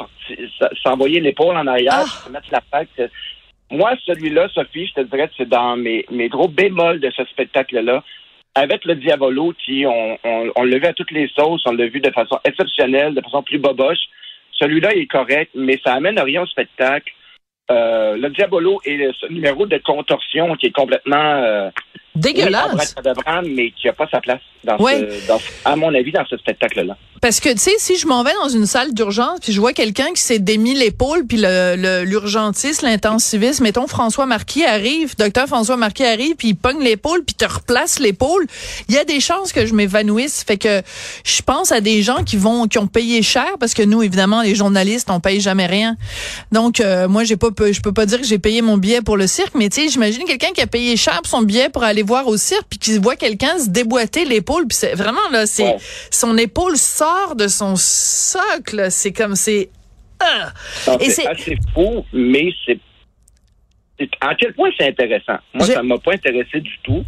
s'envoyer 0.84 1.20
l'épaule 1.20 1.56
en 1.56 1.68
arrière, 1.68 1.94
Ah. 2.04 2.26
se 2.26 2.30
mettre 2.30 2.48
la 2.52 2.62
patte. 2.62 3.02
Moi, 3.72 3.94
celui-là, 4.06 4.48
Sophie, 4.50 4.88
je 4.88 4.94
te 4.94 5.02
dirais 5.02 5.28
que 5.28 5.34
c'est 5.38 5.50
dans 5.50 5.76
mes, 5.78 6.06
mes 6.12 6.30
gros 6.30 6.48
bémols 6.48 7.00
de 7.00 7.10
ce 7.12 7.24
spectacle-là. 7.26 8.04
Avec 8.56 8.86
le 8.86 8.96
Diabolo, 8.96 9.54
qui, 9.54 9.86
on, 9.86 10.18
on, 10.24 10.52
on 10.56 10.64
l'a 10.64 10.78
vu 10.78 10.86
à 10.86 10.94
toutes 10.94 11.12
les 11.12 11.28
sauces, 11.28 11.64
on 11.66 11.74
l'a 11.74 11.88
vu 11.88 12.00
de 12.00 12.12
façon 12.12 12.40
exceptionnelle, 12.46 13.14
de 13.14 13.22
façon 13.22 13.44
plus 13.44 13.60
boboche. 13.60 14.00
Celui-là 14.54 14.94
il 14.96 15.02
est 15.02 15.08
correct, 15.08 15.52
mais 15.56 15.78
ça 15.86 15.94
amène 15.94 16.20
rien 16.20 16.44
au 16.44 16.46
spectacle. 16.46 17.14
Euh, 17.70 18.16
le 18.16 18.30
Diabolo 18.30 18.80
et 18.86 19.10
ce 19.20 19.26
numéro 19.28 19.66
de 19.66 19.78
contorsion 19.80 20.56
qui 20.56 20.68
est 20.68 20.72
complètement 20.72 21.16
euh, 21.44 21.70
Dégueulasse. 22.16 22.96
oui, 23.44 23.54
mais 23.56 23.72
qui 23.72 23.88
n'a 23.88 23.94
pas 23.94 24.08
sa 24.10 24.22
place, 24.22 24.42
dans 24.64 24.78
ce, 24.78 25.28
dans, 25.28 25.40
à 25.66 25.76
mon 25.76 25.94
avis, 25.94 26.12
dans 26.12 26.26
ce 26.26 26.38
spectacle-là. 26.38 26.96
Parce 27.22 27.40
que, 27.40 27.50
tu 27.50 27.58
sais, 27.58 27.72
si 27.78 27.98
je 27.98 28.06
m'en 28.08 28.24
vais 28.24 28.34
dans 28.42 28.50
une 28.50 28.66
salle 28.68 28.94
d'urgence, 28.94 29.40
puis 29.42 29.52
je 29.52 29.60
vois 29.60 29.74
quelqu'un 29.74 30.12
qui 30.14 30.22
s'est 30.22 30.38
démis 30.40 30.76
l'épaule, 30.76 31.26
puis 31.26 31.38
le- 31.38 31.76
le- 31.76 32.04
l'urgentiste, 32.04 32.82
l'intensiviste, 32.84 33.62
mettons 33.62 33.88
François 33.88 34.26
Marquis 34.26 34.64
arrive, 34.64 35.16
docteur 35.18 35.48
François 35.48 35.78
Marquis 35.78 36.04
arrive, 36.06 36.36
puis 36.36 36.50
il 36.50 36.56
pogne 36.56 36.82
l'épaule, 36.84 37.24
puis 37.26 37.36
te 37.36 37.46
replace 37.46 38.00
l'épaule, 38.00 38.46
il 38.90 38.96
y 38.96 38.98
a 38.98 39.06
des 39.06 39.20
chances 39.20 39.52
que 39.54 39.66
je 39.66 39.74
m'évanouisse. 39.74 40.44
Fait 40.46 40.58
que 40.58 40.82
je 41.24 41.42
pense 41.42 41.72
à 41.72 41.82
des 41.82 42.02
gens 42.04 42.24
qui 42.24 42.38
vont, 42.38 42.68
qui 42.68 42.78
ont 42.78 42.88
payé 42.88 43.22
cher, 43.24 43.48
parce 43.60 43.74
que 43.74 43.82
nous, 43.84 44.04
évidemment, 44.04 44.42
les 44.42 44.56
journalistes, 44.56 45.10
on 45.10 45.20
paye 45.20 45.40
jamais 45.42 45.66
rien. 45.66 45.96
Donc, 46.52 46.80
euh, 46.80 47.08
moi, 47.08 47.24
j'ai 47.24 47.38
pas, 47.38 47.48
je 47.72 47.80
peux 47.82 47.92
pas 47.94 48.06
dire 48.06 48.20
que 48.22 48.28
j'ai 48.28 48.40
payé 48.40 48.62
mon 48.62 48.78
billet 48.78 49.02
pour 49.02 49.18
le 49.18 49.26
cirque, 49.28 49.56
mais 49.56 49.70
tu 49.70 49.82
sais, 49.82 49.90
j'imagine 49.90 50.26
quelqu'un 50.26 50.52
qui 50.54 50.62
a 50.62 50.68
payé 50.68 50.96
cher 50.98 51.16
pour 51.24 51.28
son 51.28 51.42
billet 51.42 51.70
pour 51.70 51.84
aller 51.84 52.04
voir 52.06 52.28
au 52.28 52.38
cirque, 52.38 52.66
puis 52.70 52.80
qui 52.80 52.98
voit 53.00 53.16
quelqu'un 53.16 53.58
se 53.58 53.70
déboîter 53.70 54.24
l'épaule, 54.26 54.68
puis 54.68 54.78
c'est 54.78 54.94
vraiment 54.96 55.28
là, 55.32 55.46
c'est 55.46 55.64
Ouais. 55.64 55.78
son 56.12 56.38
épaule 56.38 56.78
sort 56.78 57.36
de 57.36 57.48
son 57.48 57.76
socle. 57.76 58.88
C'est 58.92 59.12
comme 59.14 59.36
c'est. 59.36 59.70
Ah! 60.20 60.52
Donc, 60.86 61.02
Et 61.04 61.10
C'est 61.10 61.28
assez 61.28 61.58
fou, 61.74 62.06
mais 62.14 62.50
c'est. 62.66 62.80
À 64.22 64.36
quel 64.36 64.54
point 64.54 64.70
c'est 64.78 64.88
intéressant? 64.88 65.38
Moi, 65.54 65.66
ça 65.66 65.82
m'a 65.84 65.98
pas 65.98 66.14
intéressé 66.14 66.60
du 66.60 66.78
tout. 66.84 67.04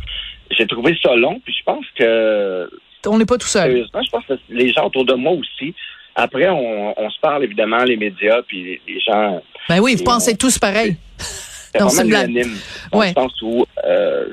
J'ai 0.52 0.66
trouvé 0.68 0.98
ça 1.04 1.16
long, 1.16 1.40
puis 1.44 1.54
je 1.58 1.64
pense 1.64 1.86
que. 1.98 2.70
On 3.06 3.18
n'est 3.18 3.26
pas 3.26 3.38
tout 3.38 3.48
seul. 3.48 3.70
Sérieusement, 3.72 4.02
je 4.04 4.10
pense 4.10 4.26
que 4.26 4.34
les 4.50 4.72
gens 4.74 4.86
autour 4.88 5.06
de 5.06 5.14
moi 5.14 5.32
aussi. 5.34 5.74
Après, 6.16 6.50
on, 6.50 7.00
on 7.00 7.10
se 7.10 7.20
parle 7.22 7.44
évidemment, 7.44 7.84
les 7.84 7.96
médias, 7.96 8.42
puis 8.48 8.82
les, 8.88 9.00
gens. 9.00 9.42
Ben 9.70 9.80
oui, 9.80 9.96
vous 9.96 10.04
pensez 10.04 10.32
on- 10.34 10.38
tous 10.38 10.58
pareil. 10.58 10.98
C'est 11.18 11.80
vraiment 11.80 12.02
unanime, 12.04 12.58
dans 12.92 13.00
Ouais. 13.00 13.14
le 13.16 13.22
sens 13.22 13.42
où 13.42 13.66
euh, 13.86 14.30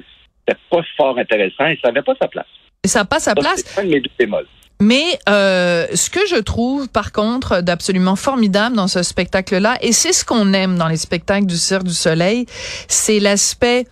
c'était 0.47 0.61
pas 0.71 0.83
fort 0.97 1.19
intéressant 1.19 1.67
et 1.67 1.79
ça 1.83 1.89
n'avait 1.89 2.03
pas 2.03 2.15
sa 2.21 2.29
place. 2.29 2.47
Et 2.83 2.89
ça 2.89 3.05
passe 3.05 3.29
à 3.29 3.31
Ça, 3.31 3.35
place. 3.35 3.63
C'est 3.65 3.81
un 3.81 3.85
de 3.85 3.91
mes 3.91 4.01
deux 4.01 4.11
bémols. 4.19 4.47
Mais 4.81 5.19
euh, 5.29 5.87
ce 5.95 6.11
que 6.11 6.27
je 6.29 6.37
trouve, 6.37 6.89
par 6.89 7.13
contre, 7.13 7.61
d'absolument 7.61 8.17
formidable 8.17 8.77
dans 8.77 8.89
ce 8.89 9.03
spectacle-là, 9.03 9.79
et 9.81 9.93
c'est 9.93 10.13
ce 10.13 10.25
qu'on 10.25 10.53
aime 10.53 10.77
dans 10.77 10.89
les 10.89 10.97
spectacles 10.97 11.47
du 11.47 11.57
Cirque 11.57 11.85
du 11.85 11.95
Soleil, 11.95 12.47
c'est 12.89 13.21
l'aspect 13.21 13.87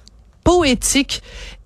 poétique 0.44 1.22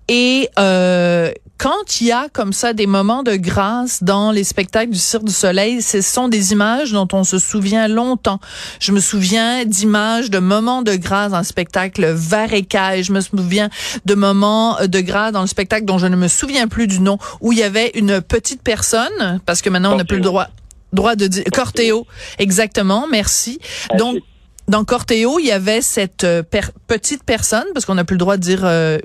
et 0.07 0.49
euh, 0.59 1.31
quand 1.57 2.01
il 2.01 2.07
y 2.07 2.11
a 2.11 2.27
comme 2.31 2.53
ça 2.53 2.73
des 2.73 2.87
moments 2.87 3.23
de 3.23 3.35
grâce 3.35 4.03
dans 4.03 4.31
les 4.31 4.43
spectacles 4.43 4.91
du 4.91 4.99
Cirque 4.99 5.23
du 5.23 5.33
Soleil, 5.33 5.81
ce 5.81 6.01
sont 6.01 6.27
des 6.27 6.51
images 6.51 6.91
dont 6.91 7.07
on 7.13 7.23
se 7.23 7.39
souvient 7.39 7.87
longtemps. 7.87 8.39
Je 8.79 8.91
me 8.91 8.99
souviens 8.99 9.65
d'images 9.65 10.29
de 10.29 10.39
moments 10.39 10.81
de 10.81 10.95
grâce 10.95 11.31
dans 11.31 11.39
le 11.39 11.43
spectacle 11.43 12.05
Varecaille. 12.05 13.03
Je 13.03 13.11
me 13.11 13.21
souviens 13.21 13.69
de 14.05 14.15
moments 14.15 14.77
de 14.85 14.99
grâce 15.01 15.31
dans 15.31 15.41
le 15.41 15.47
spectacle 15.47 15.85
dont 15.85 15.97
je 15.97 16.07
ne 16.07 16.15
me 16.15 16.27
souviens 16.27 16.67
plus 16.67 16.87
du 16.87 16.99
nom, 16.99 17.17
où 17.41 17.51
il 17.51 17.59
y 17.59 17.63
avait 17.63 17.91
une 17.95 18.21
petite 18.21 18.61
personne, 18.61 19.41
parce 19.45 19.61
que 19.61 19.69
maintenant 19.69 19.93
on 19.93 19.97
n'a 19.97 20.05
plus 20.05 20.17
le 20.17 20.23
droit 20.23 20.47
droit 20.93 21.15
de 21.15 21.27
dire 21.27 21.43
Cortéo, 21.53 22.07
exactement, 22.39 23.07
merci. 23.11 23.59
Donc 23.97 24.19
dans 24.67 24.83
Cortéo, 24.83 25.39
il 25.39 25.45
y 25.45 25.51
avait 25.51 25.81
cette 25.81 26.23
euh, 26.23 26.43
per- 26.43 26.71
petite 26.87 27.23
personne, 27.23 27.65
parce 27.73 27.85
qu'on 27.85 27.95
n'a 27.95 28.03
plus 28.03 28.15
le 28.15 28.19
droit 28.19 28.37
de 28.37 28.41
dire 28.41 28.61
euh, 28.63 28.97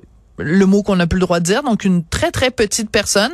le 0.42 0.66
mot 0.66 0.82
qu'on 0.82 0.96
n'a 0.96 1.06
plus 1.06 1.18
le 1.18 1.26
droit 1.26 1.40
de 1.40 1.44
dire, 1.44 1.62
donc 1.62 1.84
une 1.84 2.04
très 2.04 2.30
très 2.30 2.50
petite 2.50 2.90
personne, 2.90 3.32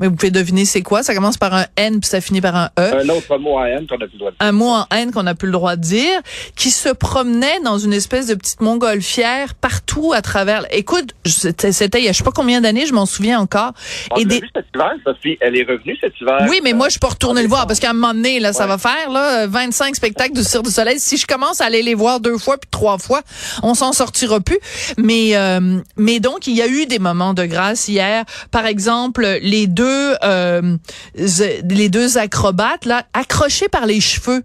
Mais 0.00 0.08
vous 0.08 0.14
pouvez 0.16 0.30
deviner 0.32 0.64
c'est 0.64 0.82
quoi? 0.82 1.02
Ça 1.02 1.14
commence 1.14 1.36
par 1.36 1.54
un 1.54 1.66
N 1.76 2.00
puis 2.00 2.08
ça 2.08 2.20
finit 2.20 2.40
par 2.40 2.56
un 2.56 2.70
E. 2.78 2.94
Un 3.04 3.08
autre 3.10 3.38
mot 3.38 3.58
en 3.58 3.64
N 3.64 3.86
qu'on 3.86 3.94
a 3.96 4.06
plus 4.06 4.14
le 4.14 4.18
droit 4.18 4.30
de 4.32 4.36
dire. 4.36 4.40
Un 4.40 4.52
mot 4.52 4.68
en 4.70 4.86
N 4.90 5.12
qu'on 5.12 5.22
n'a 5.22 5.34
plus 5.34 5.46
le 5.46 5.52
droit 5.52 5.76
de 5.76 5.80
dire, 5.82 6.20
qui 6.56 6.70
se 6.70 6.88
promenait 6.88 7.60
dans 7.64 7.78
une 7.78 7.92
espèce 7.92 8.26
de 8.26 8.34
petite 8.34 8.60
montgolfière 8.60 9.54
partout 9.54 10.12
à 10.12 10.20
travers. 10.22 10.64
Écoute, 10.72 11.14
c'était 11.24 11.98
il 12.00 12.04
y 12.04 12.08
a 12.08 12.12
je 12.12 12.18
sais 12.18 12.24
pas 12.24 12.32
combien 12.32 12.60
d'années, 12.60 12.86
je 12.86 12.92
m'en 12.92 13.06
souviens 13.06 13.38
encore. 13.40 13.72
On 14.10 14.16
Et 14.16 14.24
des- 14.24 14.40
vu 14.40 14.48
cet 14.54 14.66
hiver, 14.74 14.92
Sophie. 15.04 15.36
Elle 15.40 15.56
est 15.56 15.62
revenue 15.64 15.96
cet 16.00 16.12
hiver. 16.20 16.46
Oui, 16.48 16.60
mais 16.62 16.72
moi, 16.72 16.88
je 16.88 16.98
peux 16.98 17.06
retourner 17.06 17.42
le 17.42 17.48
voir 17.48 17.66
parce 17.66 17.78
qu'à 17.80 17.90
un 17.90 17.94
moment 17.94 18.14
donné, 18.14 18.40
là, 18.40 18.52
ça 18.52 18.66
va 18.66 18.78
faire 18.78 19.10
là, 19.10 19.46
25 19.46 19.94
spectacles 19.94 20.34
du 20.34 20.42
Cirque 20.42 20.64
du 20.64 20.70
Soleil. 20.70 20.98
Si 20.98 21.16
je 21.16 21.26
commence 21.26 21.60
à 21.60 21.66
aller 21.66 21.82
les 21.82 21.94
voir 21.94 22.20
deux 22.20 22.38
fois 22.38 22.58
puis 22.58 22.68
trois 22.70 22.98
fois, 22.98 23.22
on 23.62 23.74
s'en 23.74 23.92
sortira 23.92 24.40
plus. 24.40 24.58
Mais, 24.98 25.36
euh, 25.36 25.78
mais 25.96 26.18
donc, 26.20 26.46
il 26.46 26.54
y 26.56 26.62
a 26.62 26.66
eu 26.66 26.86
des 26.86 26.98
moments 26.98 27.34
de 27.34 27.44
grâce 27.44 27.88
hier. 27.88 28.24
Par 28.50 28.66
exemple, 28.66 29.26
les 29.42 29.66
deux, 29.66 29.83
euh, 29.86 30.76
les 31.14 31.88
deux 31.88 32.18
acrobates 32.18 32.84
là, 32.84 33.04
accrochés 33.12 33.68
par 33.68 33.86
les 33.86 34.00
cheveux. 34.00 34.42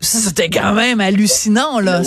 Ça, 0.00 0.18
c'était 0.18 0.50
quand 0.50 0.74
même 0.74 1.00
hallucinant 1.00 1.80
là. 1.80 2.02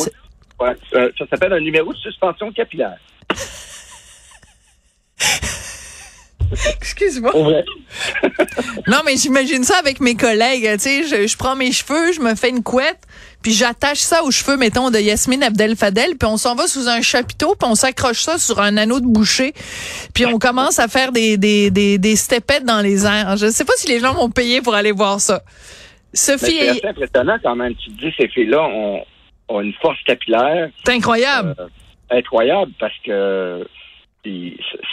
Ouais, 0.60 0.75
ça 0.91 1.25
s'appelle 1.29 1.53
un 1.53 1.60
numéro 1.60 1.93
de 1.93 1.98
suspension 1.98 2.51
capillaire. 2.51 2.98
Excuse-moi. 6.81 7.31
Non, 8.88 8.97
mais 9.05 9.15
j'imagine 9.17 9.63
ça 9.63 9.77
avec 9.77 10.00
mes 10.00 10.15
collègues. 10.15 10.67
Tu 10.74 10.79
sais, 10.79 11.03
je, 11.03 11.27
je 11.27 11.38
prends 11.38 11.55
mes 11.55 11.71
cheveux, 11.71 12.12
je 12.13 12.19
me 12.19 12.35
fais 12.35 12.50
une 12.50 12.62
couette, 12.63 13.00
puis 13.41 13.51
j'attache 13.53 14.00
ça 14.00 14.24
aux 14.24 14.31
cheveux, 14.31 14.57
mettons, 14.57 14.91
de 14.91 15.00
Yasmine 15.00 15.43
Abdel 15.43 15.75
Fadel, 15.75 16.15
puis 16.17 16.27
on 16.27 16.38
s'en 16.38 16.55
va 16.55 16.67
sous 16.67 16.88
un 16.88 17.01
chapiteau, 17.01 17.55
puis 17.59 17.69
on 17.69 17.75
s'accroche 17.75 18.21
ça 18.21 18.38
sur 18.38 18.59
un 18.59 18.77
anneau 18.77 19.00
de 19.00 19.05
boucher, 19.05 19.53
puis 20.13 20.25
on 20.25 20.38
commence 20.39 20.79
à 20.79 20.88
faire 20.88 21.12
des, 21.12 21.38
des, 21.38 21.71
des, 21.71 21.97
des 21.97 22.15
stepettes 22.15 22.65
dans 22.65 22.81
les 22.81 23.05
airs. 23.05 23.38
Je 23.38 23.47
sais 23.50 23.65
pas 23.65 23.74
si 23.77 23.88
les 23.88 24.00
gens 24.00 24.13
vont 24.13 24.29
payer 24.29 24.62
pour 24.62 24.75
aller 24.75 24.91
voir 24.91 25.19
ça. 25.19 25.41
Sophie, 26.13 26.45
c'est 26.45 26.55
est- 26.65 26.69
assez 26.69 26.88
impressionnant 26.88 27.38
quand 27.43 27.55
même. 27.55 27.74
Tu 27.75 27.91
te 27.91 28.00
dis, 28.05 28.13
ces 28.19 28.27
filles-là 28.29 28.62
ont, 28.63 29.01
ont 29.50 29.62
une 29.62 29.74
force 29.81 30.01
capillaire 30.05 30.69
c'est 30.85 30.93
incroyable. 30.93 31.55
euh, 31.59 31.67
incroyable 32.17 32.71
parce 32.79 32.93
que 33.05 33.67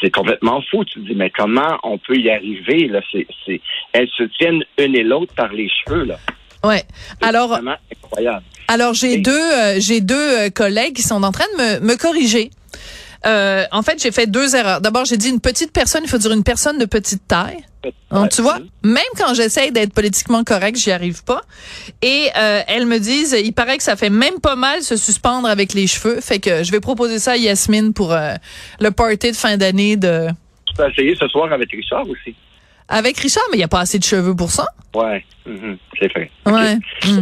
c'est 0.01 0.11
complètement 0.11 0.61
fou. 0.71 0.85
Tu 0.85 1.01
te 1.01 1.07
dis, 1.07 1.15
mais 1.15 1.31
comment 1.31 1.79
on 1.83 1.99
peut 1.99 2.17
y 2.17 2.31
arriver? 2.31 2.89
Là? 2.89 3.01
C'est, 3.11 3.27
c'est, 3.45 3.61
elles 3.93 4.09
se 4.17 4.25
tiennent 4.25 4.65
une 4.79 4.95
et 4.95 5.03
l'autre 5.03 5.35
par 5.35 5.53
les 5.53 5.69
cheveux. 5.69 6.05
Là. 6.05 6.19
ouais. 6.65 6.83
Alors, 7.21 7.49
vraiment 7.49 7.77
incroyable. 7.91 8.45
Alors 8.69 8.95
j'ai 8.95 9.19
deux 9.19 9.33
euh, 9.33 9.81
j'ai 9.81 10.01
deux 10.01 10.15
euh, 10.15 10.49
collègues 10.49 10.95
qui 10.95 11.03
sont 11.03 11.23
en 11.23 11.33
train 11.33 11.45
de 11.59 11.81
me, 11.81 11.87
me 11.87 11.97
corriger. 11.97 12.51
Euh, 13.27 13.65
en 13.71 13.83
fait, 13.83 14.03
j'ai 14.03 14.11
fait 14.11 14.27
deux 14.27 14.57
erreurs. 14.57 14.81
D'abord, 14.81 15.05
j'ai 15.05 15.17
dit 15.17 15.29
une 15.29 15.41
petite 15.41 15.73
personne, 15.73 16.03
il 16.05 16.09
faut 16.09 16.19
dire 16.19 16.33
une 16.33 16.43
personne 16.43 16.79
de 16.79 16.85
petite 16.85 17.27
taille. 17.27 17.65
Donc, 18.11 18.31
tu 18.31 18.43
vois, 18.43 18.59
même 18.85 19.03
quand 19.17 19.35
j'essaye 19.35 19.73
d'être 19.73 19.93
politiquement 19.93 20.45
correct, 20.45 20.77
j'y 20.77 20.93
arrive 20.93 21.25
pas. 21.25 21.41
Et 22.01 22.29
euh, 22.37 22.61
elles 22.69 22.87
me 22.87 22.99
disent, 22.99 23.37
il 23.43 23.53
paraît 23.53 23.77
que 23.77 23.83
ça 23.83 23.97
fait 23.97 24.11
même 24.11 24.39
pas 24.41 24.55
mal 24.55 24.83
se 24.83 24.97
suspendre 24.97 25.49
avec 25.49 25.73
les 25.73 25.87
cheveux. 25.87 26.21
Fait 26.21 26.39
que 26.39 26.63
je 26.63 26.71
vais 26.71 26.81
proposer 26.81 27.19
ça 27.19 27.33
à 27.33 27.37
Yasmine 27.37 27.93
pour 27.93 28.13
euh, 28.13 28.35
le 28.81 28.91
party 28.91 29.33
de 29.33 29.37
fin 29.37 29.57
d'année 29.57 29.97
de 29.97 30.29
Tu 30.67 30.75
peux 30.75 30.89
essayer 30.89 31.17
ce 31.17 31.27
soir 31.29 31.53
avec 31.53 31.71
Richard 31.73 32.09
aussi. 32.09 32.37
Avec 32.93 33.19
Richard, 33.19 33.43
mais 33.51 33.57
il 33.59 33.61
y 33.61 33.65
a 33.65 33.69
pas 33.69 33.81
assez 33.81 33.99
de 33.99 34.05
cheveux 34.05 34.35
pour 34.37 34.51
ça. 34.51 34.67
Ouais, 34.95 35.25
mhm, 35.47 35.79
c'est 35.99 36.13
vrai. 36.13 36.31
Ouais. 36.45 36.75
Mm. 36.77 36.81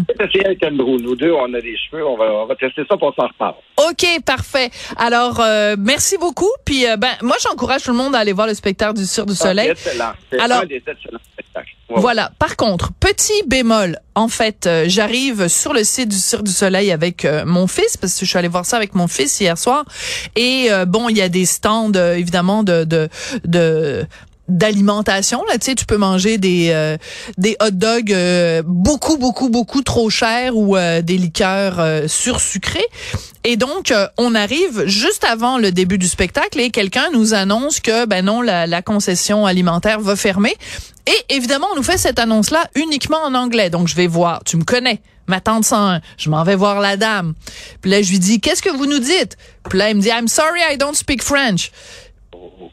On 0.09 0.15
va 0.19 0.25
essayer 0.25 0.45
avec 0.45 0.65
Andrew. 0.65 0.97
Nous 1.01 1.15
deux, 1.15 1.31
on 1.33 1.55
a 1.55 1.61
des 1.61 1.77
cheveux. 1.77 2.05
On 2.05 2.17
va, 2.17 2.25
on 2.25 2.47
va 2.47 2.57
tester 2.57 2.83
ça 2.91 2.97
pour 2.97 3.15
s'en 3.15 3.29
reparle. 3.29 3.55
OK, 3.89 4.05
parfait. 4.27 4.71
Alors, 4.97 5.39
euh, 5.41 5.77
merci 5.79 6.19
beaucoup. 6.19 6.51
Puis, 6.65 6.85
euh, 6.89 6.97
ben, 6.97 7.13
moi, 7.23 7.37
j'encourage 7.41 7.85
tout 7.85 7.93
le 7.93 7.97
monde 7.97 8.17
à 8.17 8.19
aller 8.19 8.33
voir 8.33 8.49
le 8.49 8.55
spectacle 8.55 8.95
du 8.99 9.05
Cirque 9.05 9.29
du 9.29 9.37
Soleil. 9.37 9.69
Ah, 9.71 9.75
c'est 9.77 9.89
excellent. 9.91 10.13
C'est 10.33 10.41
Alors- 10.41 10.63
un 10.63 10.67
des 10.67 10.77
excellents 10.85 11.21
spectacles. 11.33 11.69
Ouais, 11.89 11.95
ouais. 11.97 12.01
Voilà. 12.03 12.33
Par 12.41 12.57
contre, 12.57 12.93
petit 12.99 13.43
bémol. 13.47 13.99
En 14.17 14.27
fait, 14.27 14.67
euh, 14.67 14.85
j'arrive 14.89 15.47
sur 15.47 15.73
le 15.73 15.85
site 15.85 16.09
du 16.09 16.17
Cirque 16.17 16.43
du 16.43 16.53
Soleil 16.53 16.91
avec 16.91 17.25
euh, 17.25 17.45
mon 17.47 17.69
fils 17.69 17.97
parce 17.97 18.19
que 18.19 18.25
je 18.25 18.31
suis 18.31 18.39
allée 18.39 18.49
voir 18.49 18.67
ça 18.67 18.77
avec 18.77 18.97
mon 18.97 19.07
fils 19.07 19.41
hier 19.41 19.57
soir. 19.57 19.85
Et 20.35 20.69
bon, 20.89 21.09
il 21.09 21.17
y 21.17 21.23
a 21.23 21.29
des 21.29 21.47
stands 21.47 21.93
évidemment 21.93 22.65
de 22.65 22.83
de 22.85 23.09
de 23.45 24.05
d'alimentation 24.51 25.43
là 25.49 25.59
tu 25.59 25.67
sais 25.67 25.75
tu 25.75 25.87
peux 25.87 25.97
manger 25.97 26.39
des 26.39 26.71
euh, 26.71 26.97
des 27.39 27.57
hot 27.63 27.71
dogs 27.71 28.13
euh, 28.13 28.63
beaucoup 28.67 29.17
beaucoup 29.17 29.49
beaucoup 29.49 29.83
trop 29.83 30.11
chers 30.11 30.57
ou 30.57 30.77
euh, 30.77 31.03
des 31.03 31.17
liqueurs 31.17 31.81
euh, 31.81 32.09
sursucrées 32.09 32.87
et 33.45 33.57
donc 33.57 33.91
euh, 33.91 34.07
on 34.19 34.35
arrive 34.35 34.87
juste 34.87 35.25
avant 35.25 35.59
le 35.59 35.73
début 35.73 35.99
du 35.99 36.09
spectacle 36.09 36.61
et 36.61 36.71
quelqu'un 36.71 37.11
nous 37.13 37.35
annonce 37.35 37.81
que 37.81 38.07
ben 38.07 38.25
non 38.25 38.43
la, 38.43 38.67
la 38.67 38.83
concession 38.83 39.47
alimentaire 39.47 40.01
va 40.01 40.17
fermer 40.17 40.55
et 41.07 41.35
évidemment, 41.35 41.67
on 41.73 41.77
nous 41.77 41.83
fait 41.83 41.99
cette 41.99 42.19
annonce-là 42.19 42.69
uniquement 42.77 43.19
en 43.25 43.35
anglais. 43.35 43.71
Donc, 43.71 43.89
je 43.89 43.97
vais 43.97 44.07
voir. 44.07 44.45
Tu 44.45 44.57
me 44.57 44.65
connais. 44.65 45.01
Ma 45.27 45.41
tante 45.41 45.65
101. 45.65 46.01
Je 46.19 46.31
m'en 46.31 46.45
vais 46.45 46.57
voir 46.57 46.81
la 46.81 46.97
dame. 46.97 47.35
Puis 47.81 47.91
là, 47.91 48.03
je 48.03 48.11
lui 48.11 48.19
dis, 48.19 48.41
qu'est-ce 48.41 48.63
que 48.63 48.71
vous 48.71 48.87
nous 48.87 48.99
dites? 48.99 49.37
Puis 49.69 49.79
là, 49.79 49.91
elle 49.91 49.97
me 49.97 50.03
dit, 50.03 50.09
I'm 50.09 50.29
sorry, 50.29 50.61
I 50.71 50.77
don't 50.77 50.95
speak 50.95 51.23
French. 51.23 51.73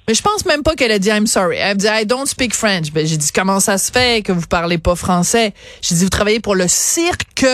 Mais 0.07 0.13
je 0.13 0.21
pense 0.21 0.45
même 0.45 0.63
pas 0.63 0.75
qu'elle 0.75 0.91
a 0.91 0.99
dit 0.99 1.09
I'm 1.09 1.27
sorry. 1.27 1.57
Elle 1.57 1.75
me 1.75 1.79
dit 1.79 1.87
I 1.87 2.05
don't 2.05 2.25
speak 2.25 2.53
French. 2.53 2.91
Ben, 2.91 3.05
j'ai 3.05 3.17
dit 3.17 3.31
comment 3.33 3.59
ça 3.59 3.77
se 3.77 3.91
fait 3.91 4.23
que 4.23 4.31
vous 4.31 4.47
parlez 4.47 4.77
pas 4.77 4.95
français? 4.95 5.53
J'ai 5.81 5.95
dit 5.95 6.03
vous 6.03 6.09
travaillez 6.09 6.39
pour 6.39 6.55
le 6.55 6.67
cirque 6.67 7.45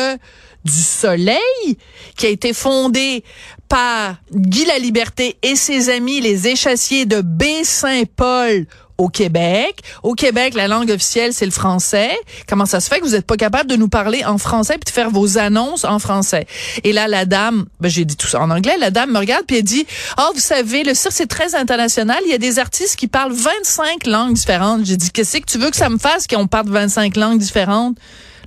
du 0.63 0.71
soleil 0.71 1.77
qui 2.15 2.25
a 2.25 2.29
été 2.29 2.53
fondé 2.53 3.23
par 3.67 4.17
Guy 4.31 4.65
la 4.65 4.77
Liberté 4.77 5.37
et 5.41 5.55
ses 5.55 5.89
amis 5.89 6.21
les 6.21 6.47
échassiers 6.47 7.05
de 7.05 7.21
Baie-Saint-Paul 7.21 8.67
au 8.97 9.09
Québec. 9.09 9.81
Au 10.03 10.13
Québec, 10.13 10.53
la 10.53 10.67
langue 10.67 10.91
officielle, 10.91 11.33
c'est 11.33 11.45
le 11.45 11.51
français. 11.51 12.11
Comment 12.47 12.65
ça 12.65 12.79
se 12.79 12.89
fait 12.89 12.99
que 12.99 13.05
vous 13.05 13.11
n'êtes 13.11 13.25
pas 13.25 13.37
capable 13.37 13.69
de 13.69 13.75
nous 13.75 13.89
parler 13.89 14.23
en 14.23 14.37
français 14.37 14.75
puis 14.75 14.85
de 14.85 14.89
faire 14.89 15.09
vos 15.09 15.37
annonces 15.37 15.83
en 15.83 15.99
français? 15.99 16.45
Et 16.83 16.93
là, 16.93 17.07
la 17.07 17.25
dame, 17.25 17.65
ben, 17.79 17.89
j'ai 17.89 18.05
dit 18.05 18.15
tout 18.15 18.27
ça 18.27 18.41
en 18.41 18.49
anglais, 18.51 18.77
la 18.79 18.91
dame 18.91 19.11
me 19.11 19.19
regarde 19.19 19.45
puis 19.45 19.57
elle 19.57 19.63
dit, 19.63 19.85
oh, 20.17 20.31
vous 20.33 20.39
savez, 20.39 20.83
le 20.83 20.93
cirque, 20.93 21.13
c'est 21.13 21.27
très 21.27 21.55
international. 21.55 22.19
Il 22.25 22.31
y 22.31 22.35
a 22.35 22.37
des 22.37 22.59
artistes 22.59 22.95
qui 22.95 23.07
parlent 23.07 23.33
25 23.33 24.07
langues 24.07 24.33
différentes. 24.33 24.85
J'ai 24.85 24.97
dit, 24.97 25.11
qu'est-ce 25.11 25.37
que 25.37 25.45
tu 25.45 25.57
veux 25.57 25.69
que 25.69 25.77
ça 25.77 25.89
me 25.89 25.97
fasse 25.97 26.27
qu'on 26.27 26.47
parle 26.47 26.69
25 26.69 27.15
langues 27.17 27.39
différentes? 27.39 27.97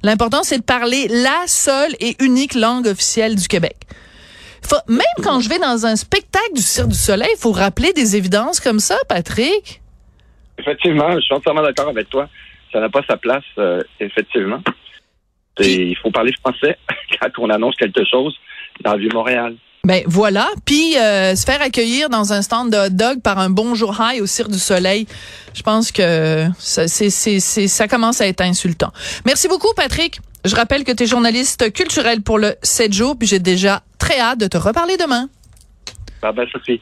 L'important, 0.03 0.43
c'est 0.43 0.59
de 0.59 0.63
parler 0.63 1.09
la 1.09 1.45
seule 1.47 1.95
et 2.01 2.17
unique 2.21 2.55
langue 2.55 2.87
officielle 2.87 3.35
du 3.35 3.49
Québec. 3.49 3.77
Même 4.89 5.01
quand 5.23 5.41
je 5.41 5.49
vais 5.49 5.59
dans 5.59 5.87
un 5.87 5.97
spectacle 5.97 6.53
du 6.55 6.63
Cirque 6.63 6.89
du 6.89 6.99
Soleil, 6.99 7.31
il 7.37 7.41
faut 7.41 7.53
rappeler 7.53 7.93
des 7.93 8.17
évidences 8.17 8.61
comme 8.61 8.81
ça, 8.81 8.97
Patrick. 9.09 9.81
Effectivement, 10.67 11.13
je 11.15 11.21
suis 11.21 11.35
entièrement 11.35 11.63
d'accord 11.63 11.89
avec 11.89 12.09
toi. 12.11 12.29
Ça 12.73 12.81
n'a 12.81 12.89
pas 12.89 13.03
sa 13.09 13.17
place, 13.17 13.45
euh, 13.59 13.83
effectivement. 14.01 14.61
Et 15.61 15.85
il 15.91 15.97
faut 15.97 16.11
parler 16.11 16.33
français 16.41 16.77
quand 17.21 17.29
on 17.39 17.51
annonce 17.51 17.77
quelque 17.77 18.05
chose 18.05 18.35
dans 18.83 18.95
le 18.95 19.01
Vieux-Montréal. 19.01 19.55
Ben 19.85 20.03
voilà, 20.07 20.49
puis 20.65 20.99
euh, 20.99 21.37
se 21.37 21.45
faire 21.45 21.63
accueillir 21.63 22.09
dans 22.11 22.33
un 22.33 22.43
stand 22.43 22.73
de 22.73 22.77
hot 22.77 22.91
dog 22.91 23.23
par 23.23 23.39
un 23.39 23.51
bonjour 23.51 23.97
high 24.01 24.21
au 24.21 24.27
Cirque 24.27 24.51
du 24.51 24.59
Soleil, 24.59 25.07
je 25.55 25.63
pense 25.63 25.93
que 25.93 26.45
ça, 26.59 26.89
c'est, 26.89 27.09
c'est, 27.09 27.39
c'est- 27.39 27.69
ça 27.69 27.87
commence 27.87 28.21
à 28.21 28.27
être 28.27 28.41
insultant. 28.41 28.91
Merci 29.25 29.47
beaucoup, 29.47 29.73
Patrick. 29.77 30.19
Je 30.45 30.57
rappelle 30.57 30.83
que 30.83 30.91
tu 30.91 31.05
es 31.05 31.07
journaliste 31.07 31.73
culturel 31.73 32.23
pour 32.23 32.39
le 32.39 32.55
7 32.63 32.93
jours, 32.93 33.17
puis 33.17 33.29
j'ai 33.29 33.39
déjà 33.39 33.83
très 33.99 34.19
hâte 34.19 34.41
de 34.41 34.49
te 34.49 34.57
reparler 34.57 34.97
demain. 34.97 35.29
Bye 36.21 36.33
bye, 36.35 36.49
Sophie. 36.51 36.81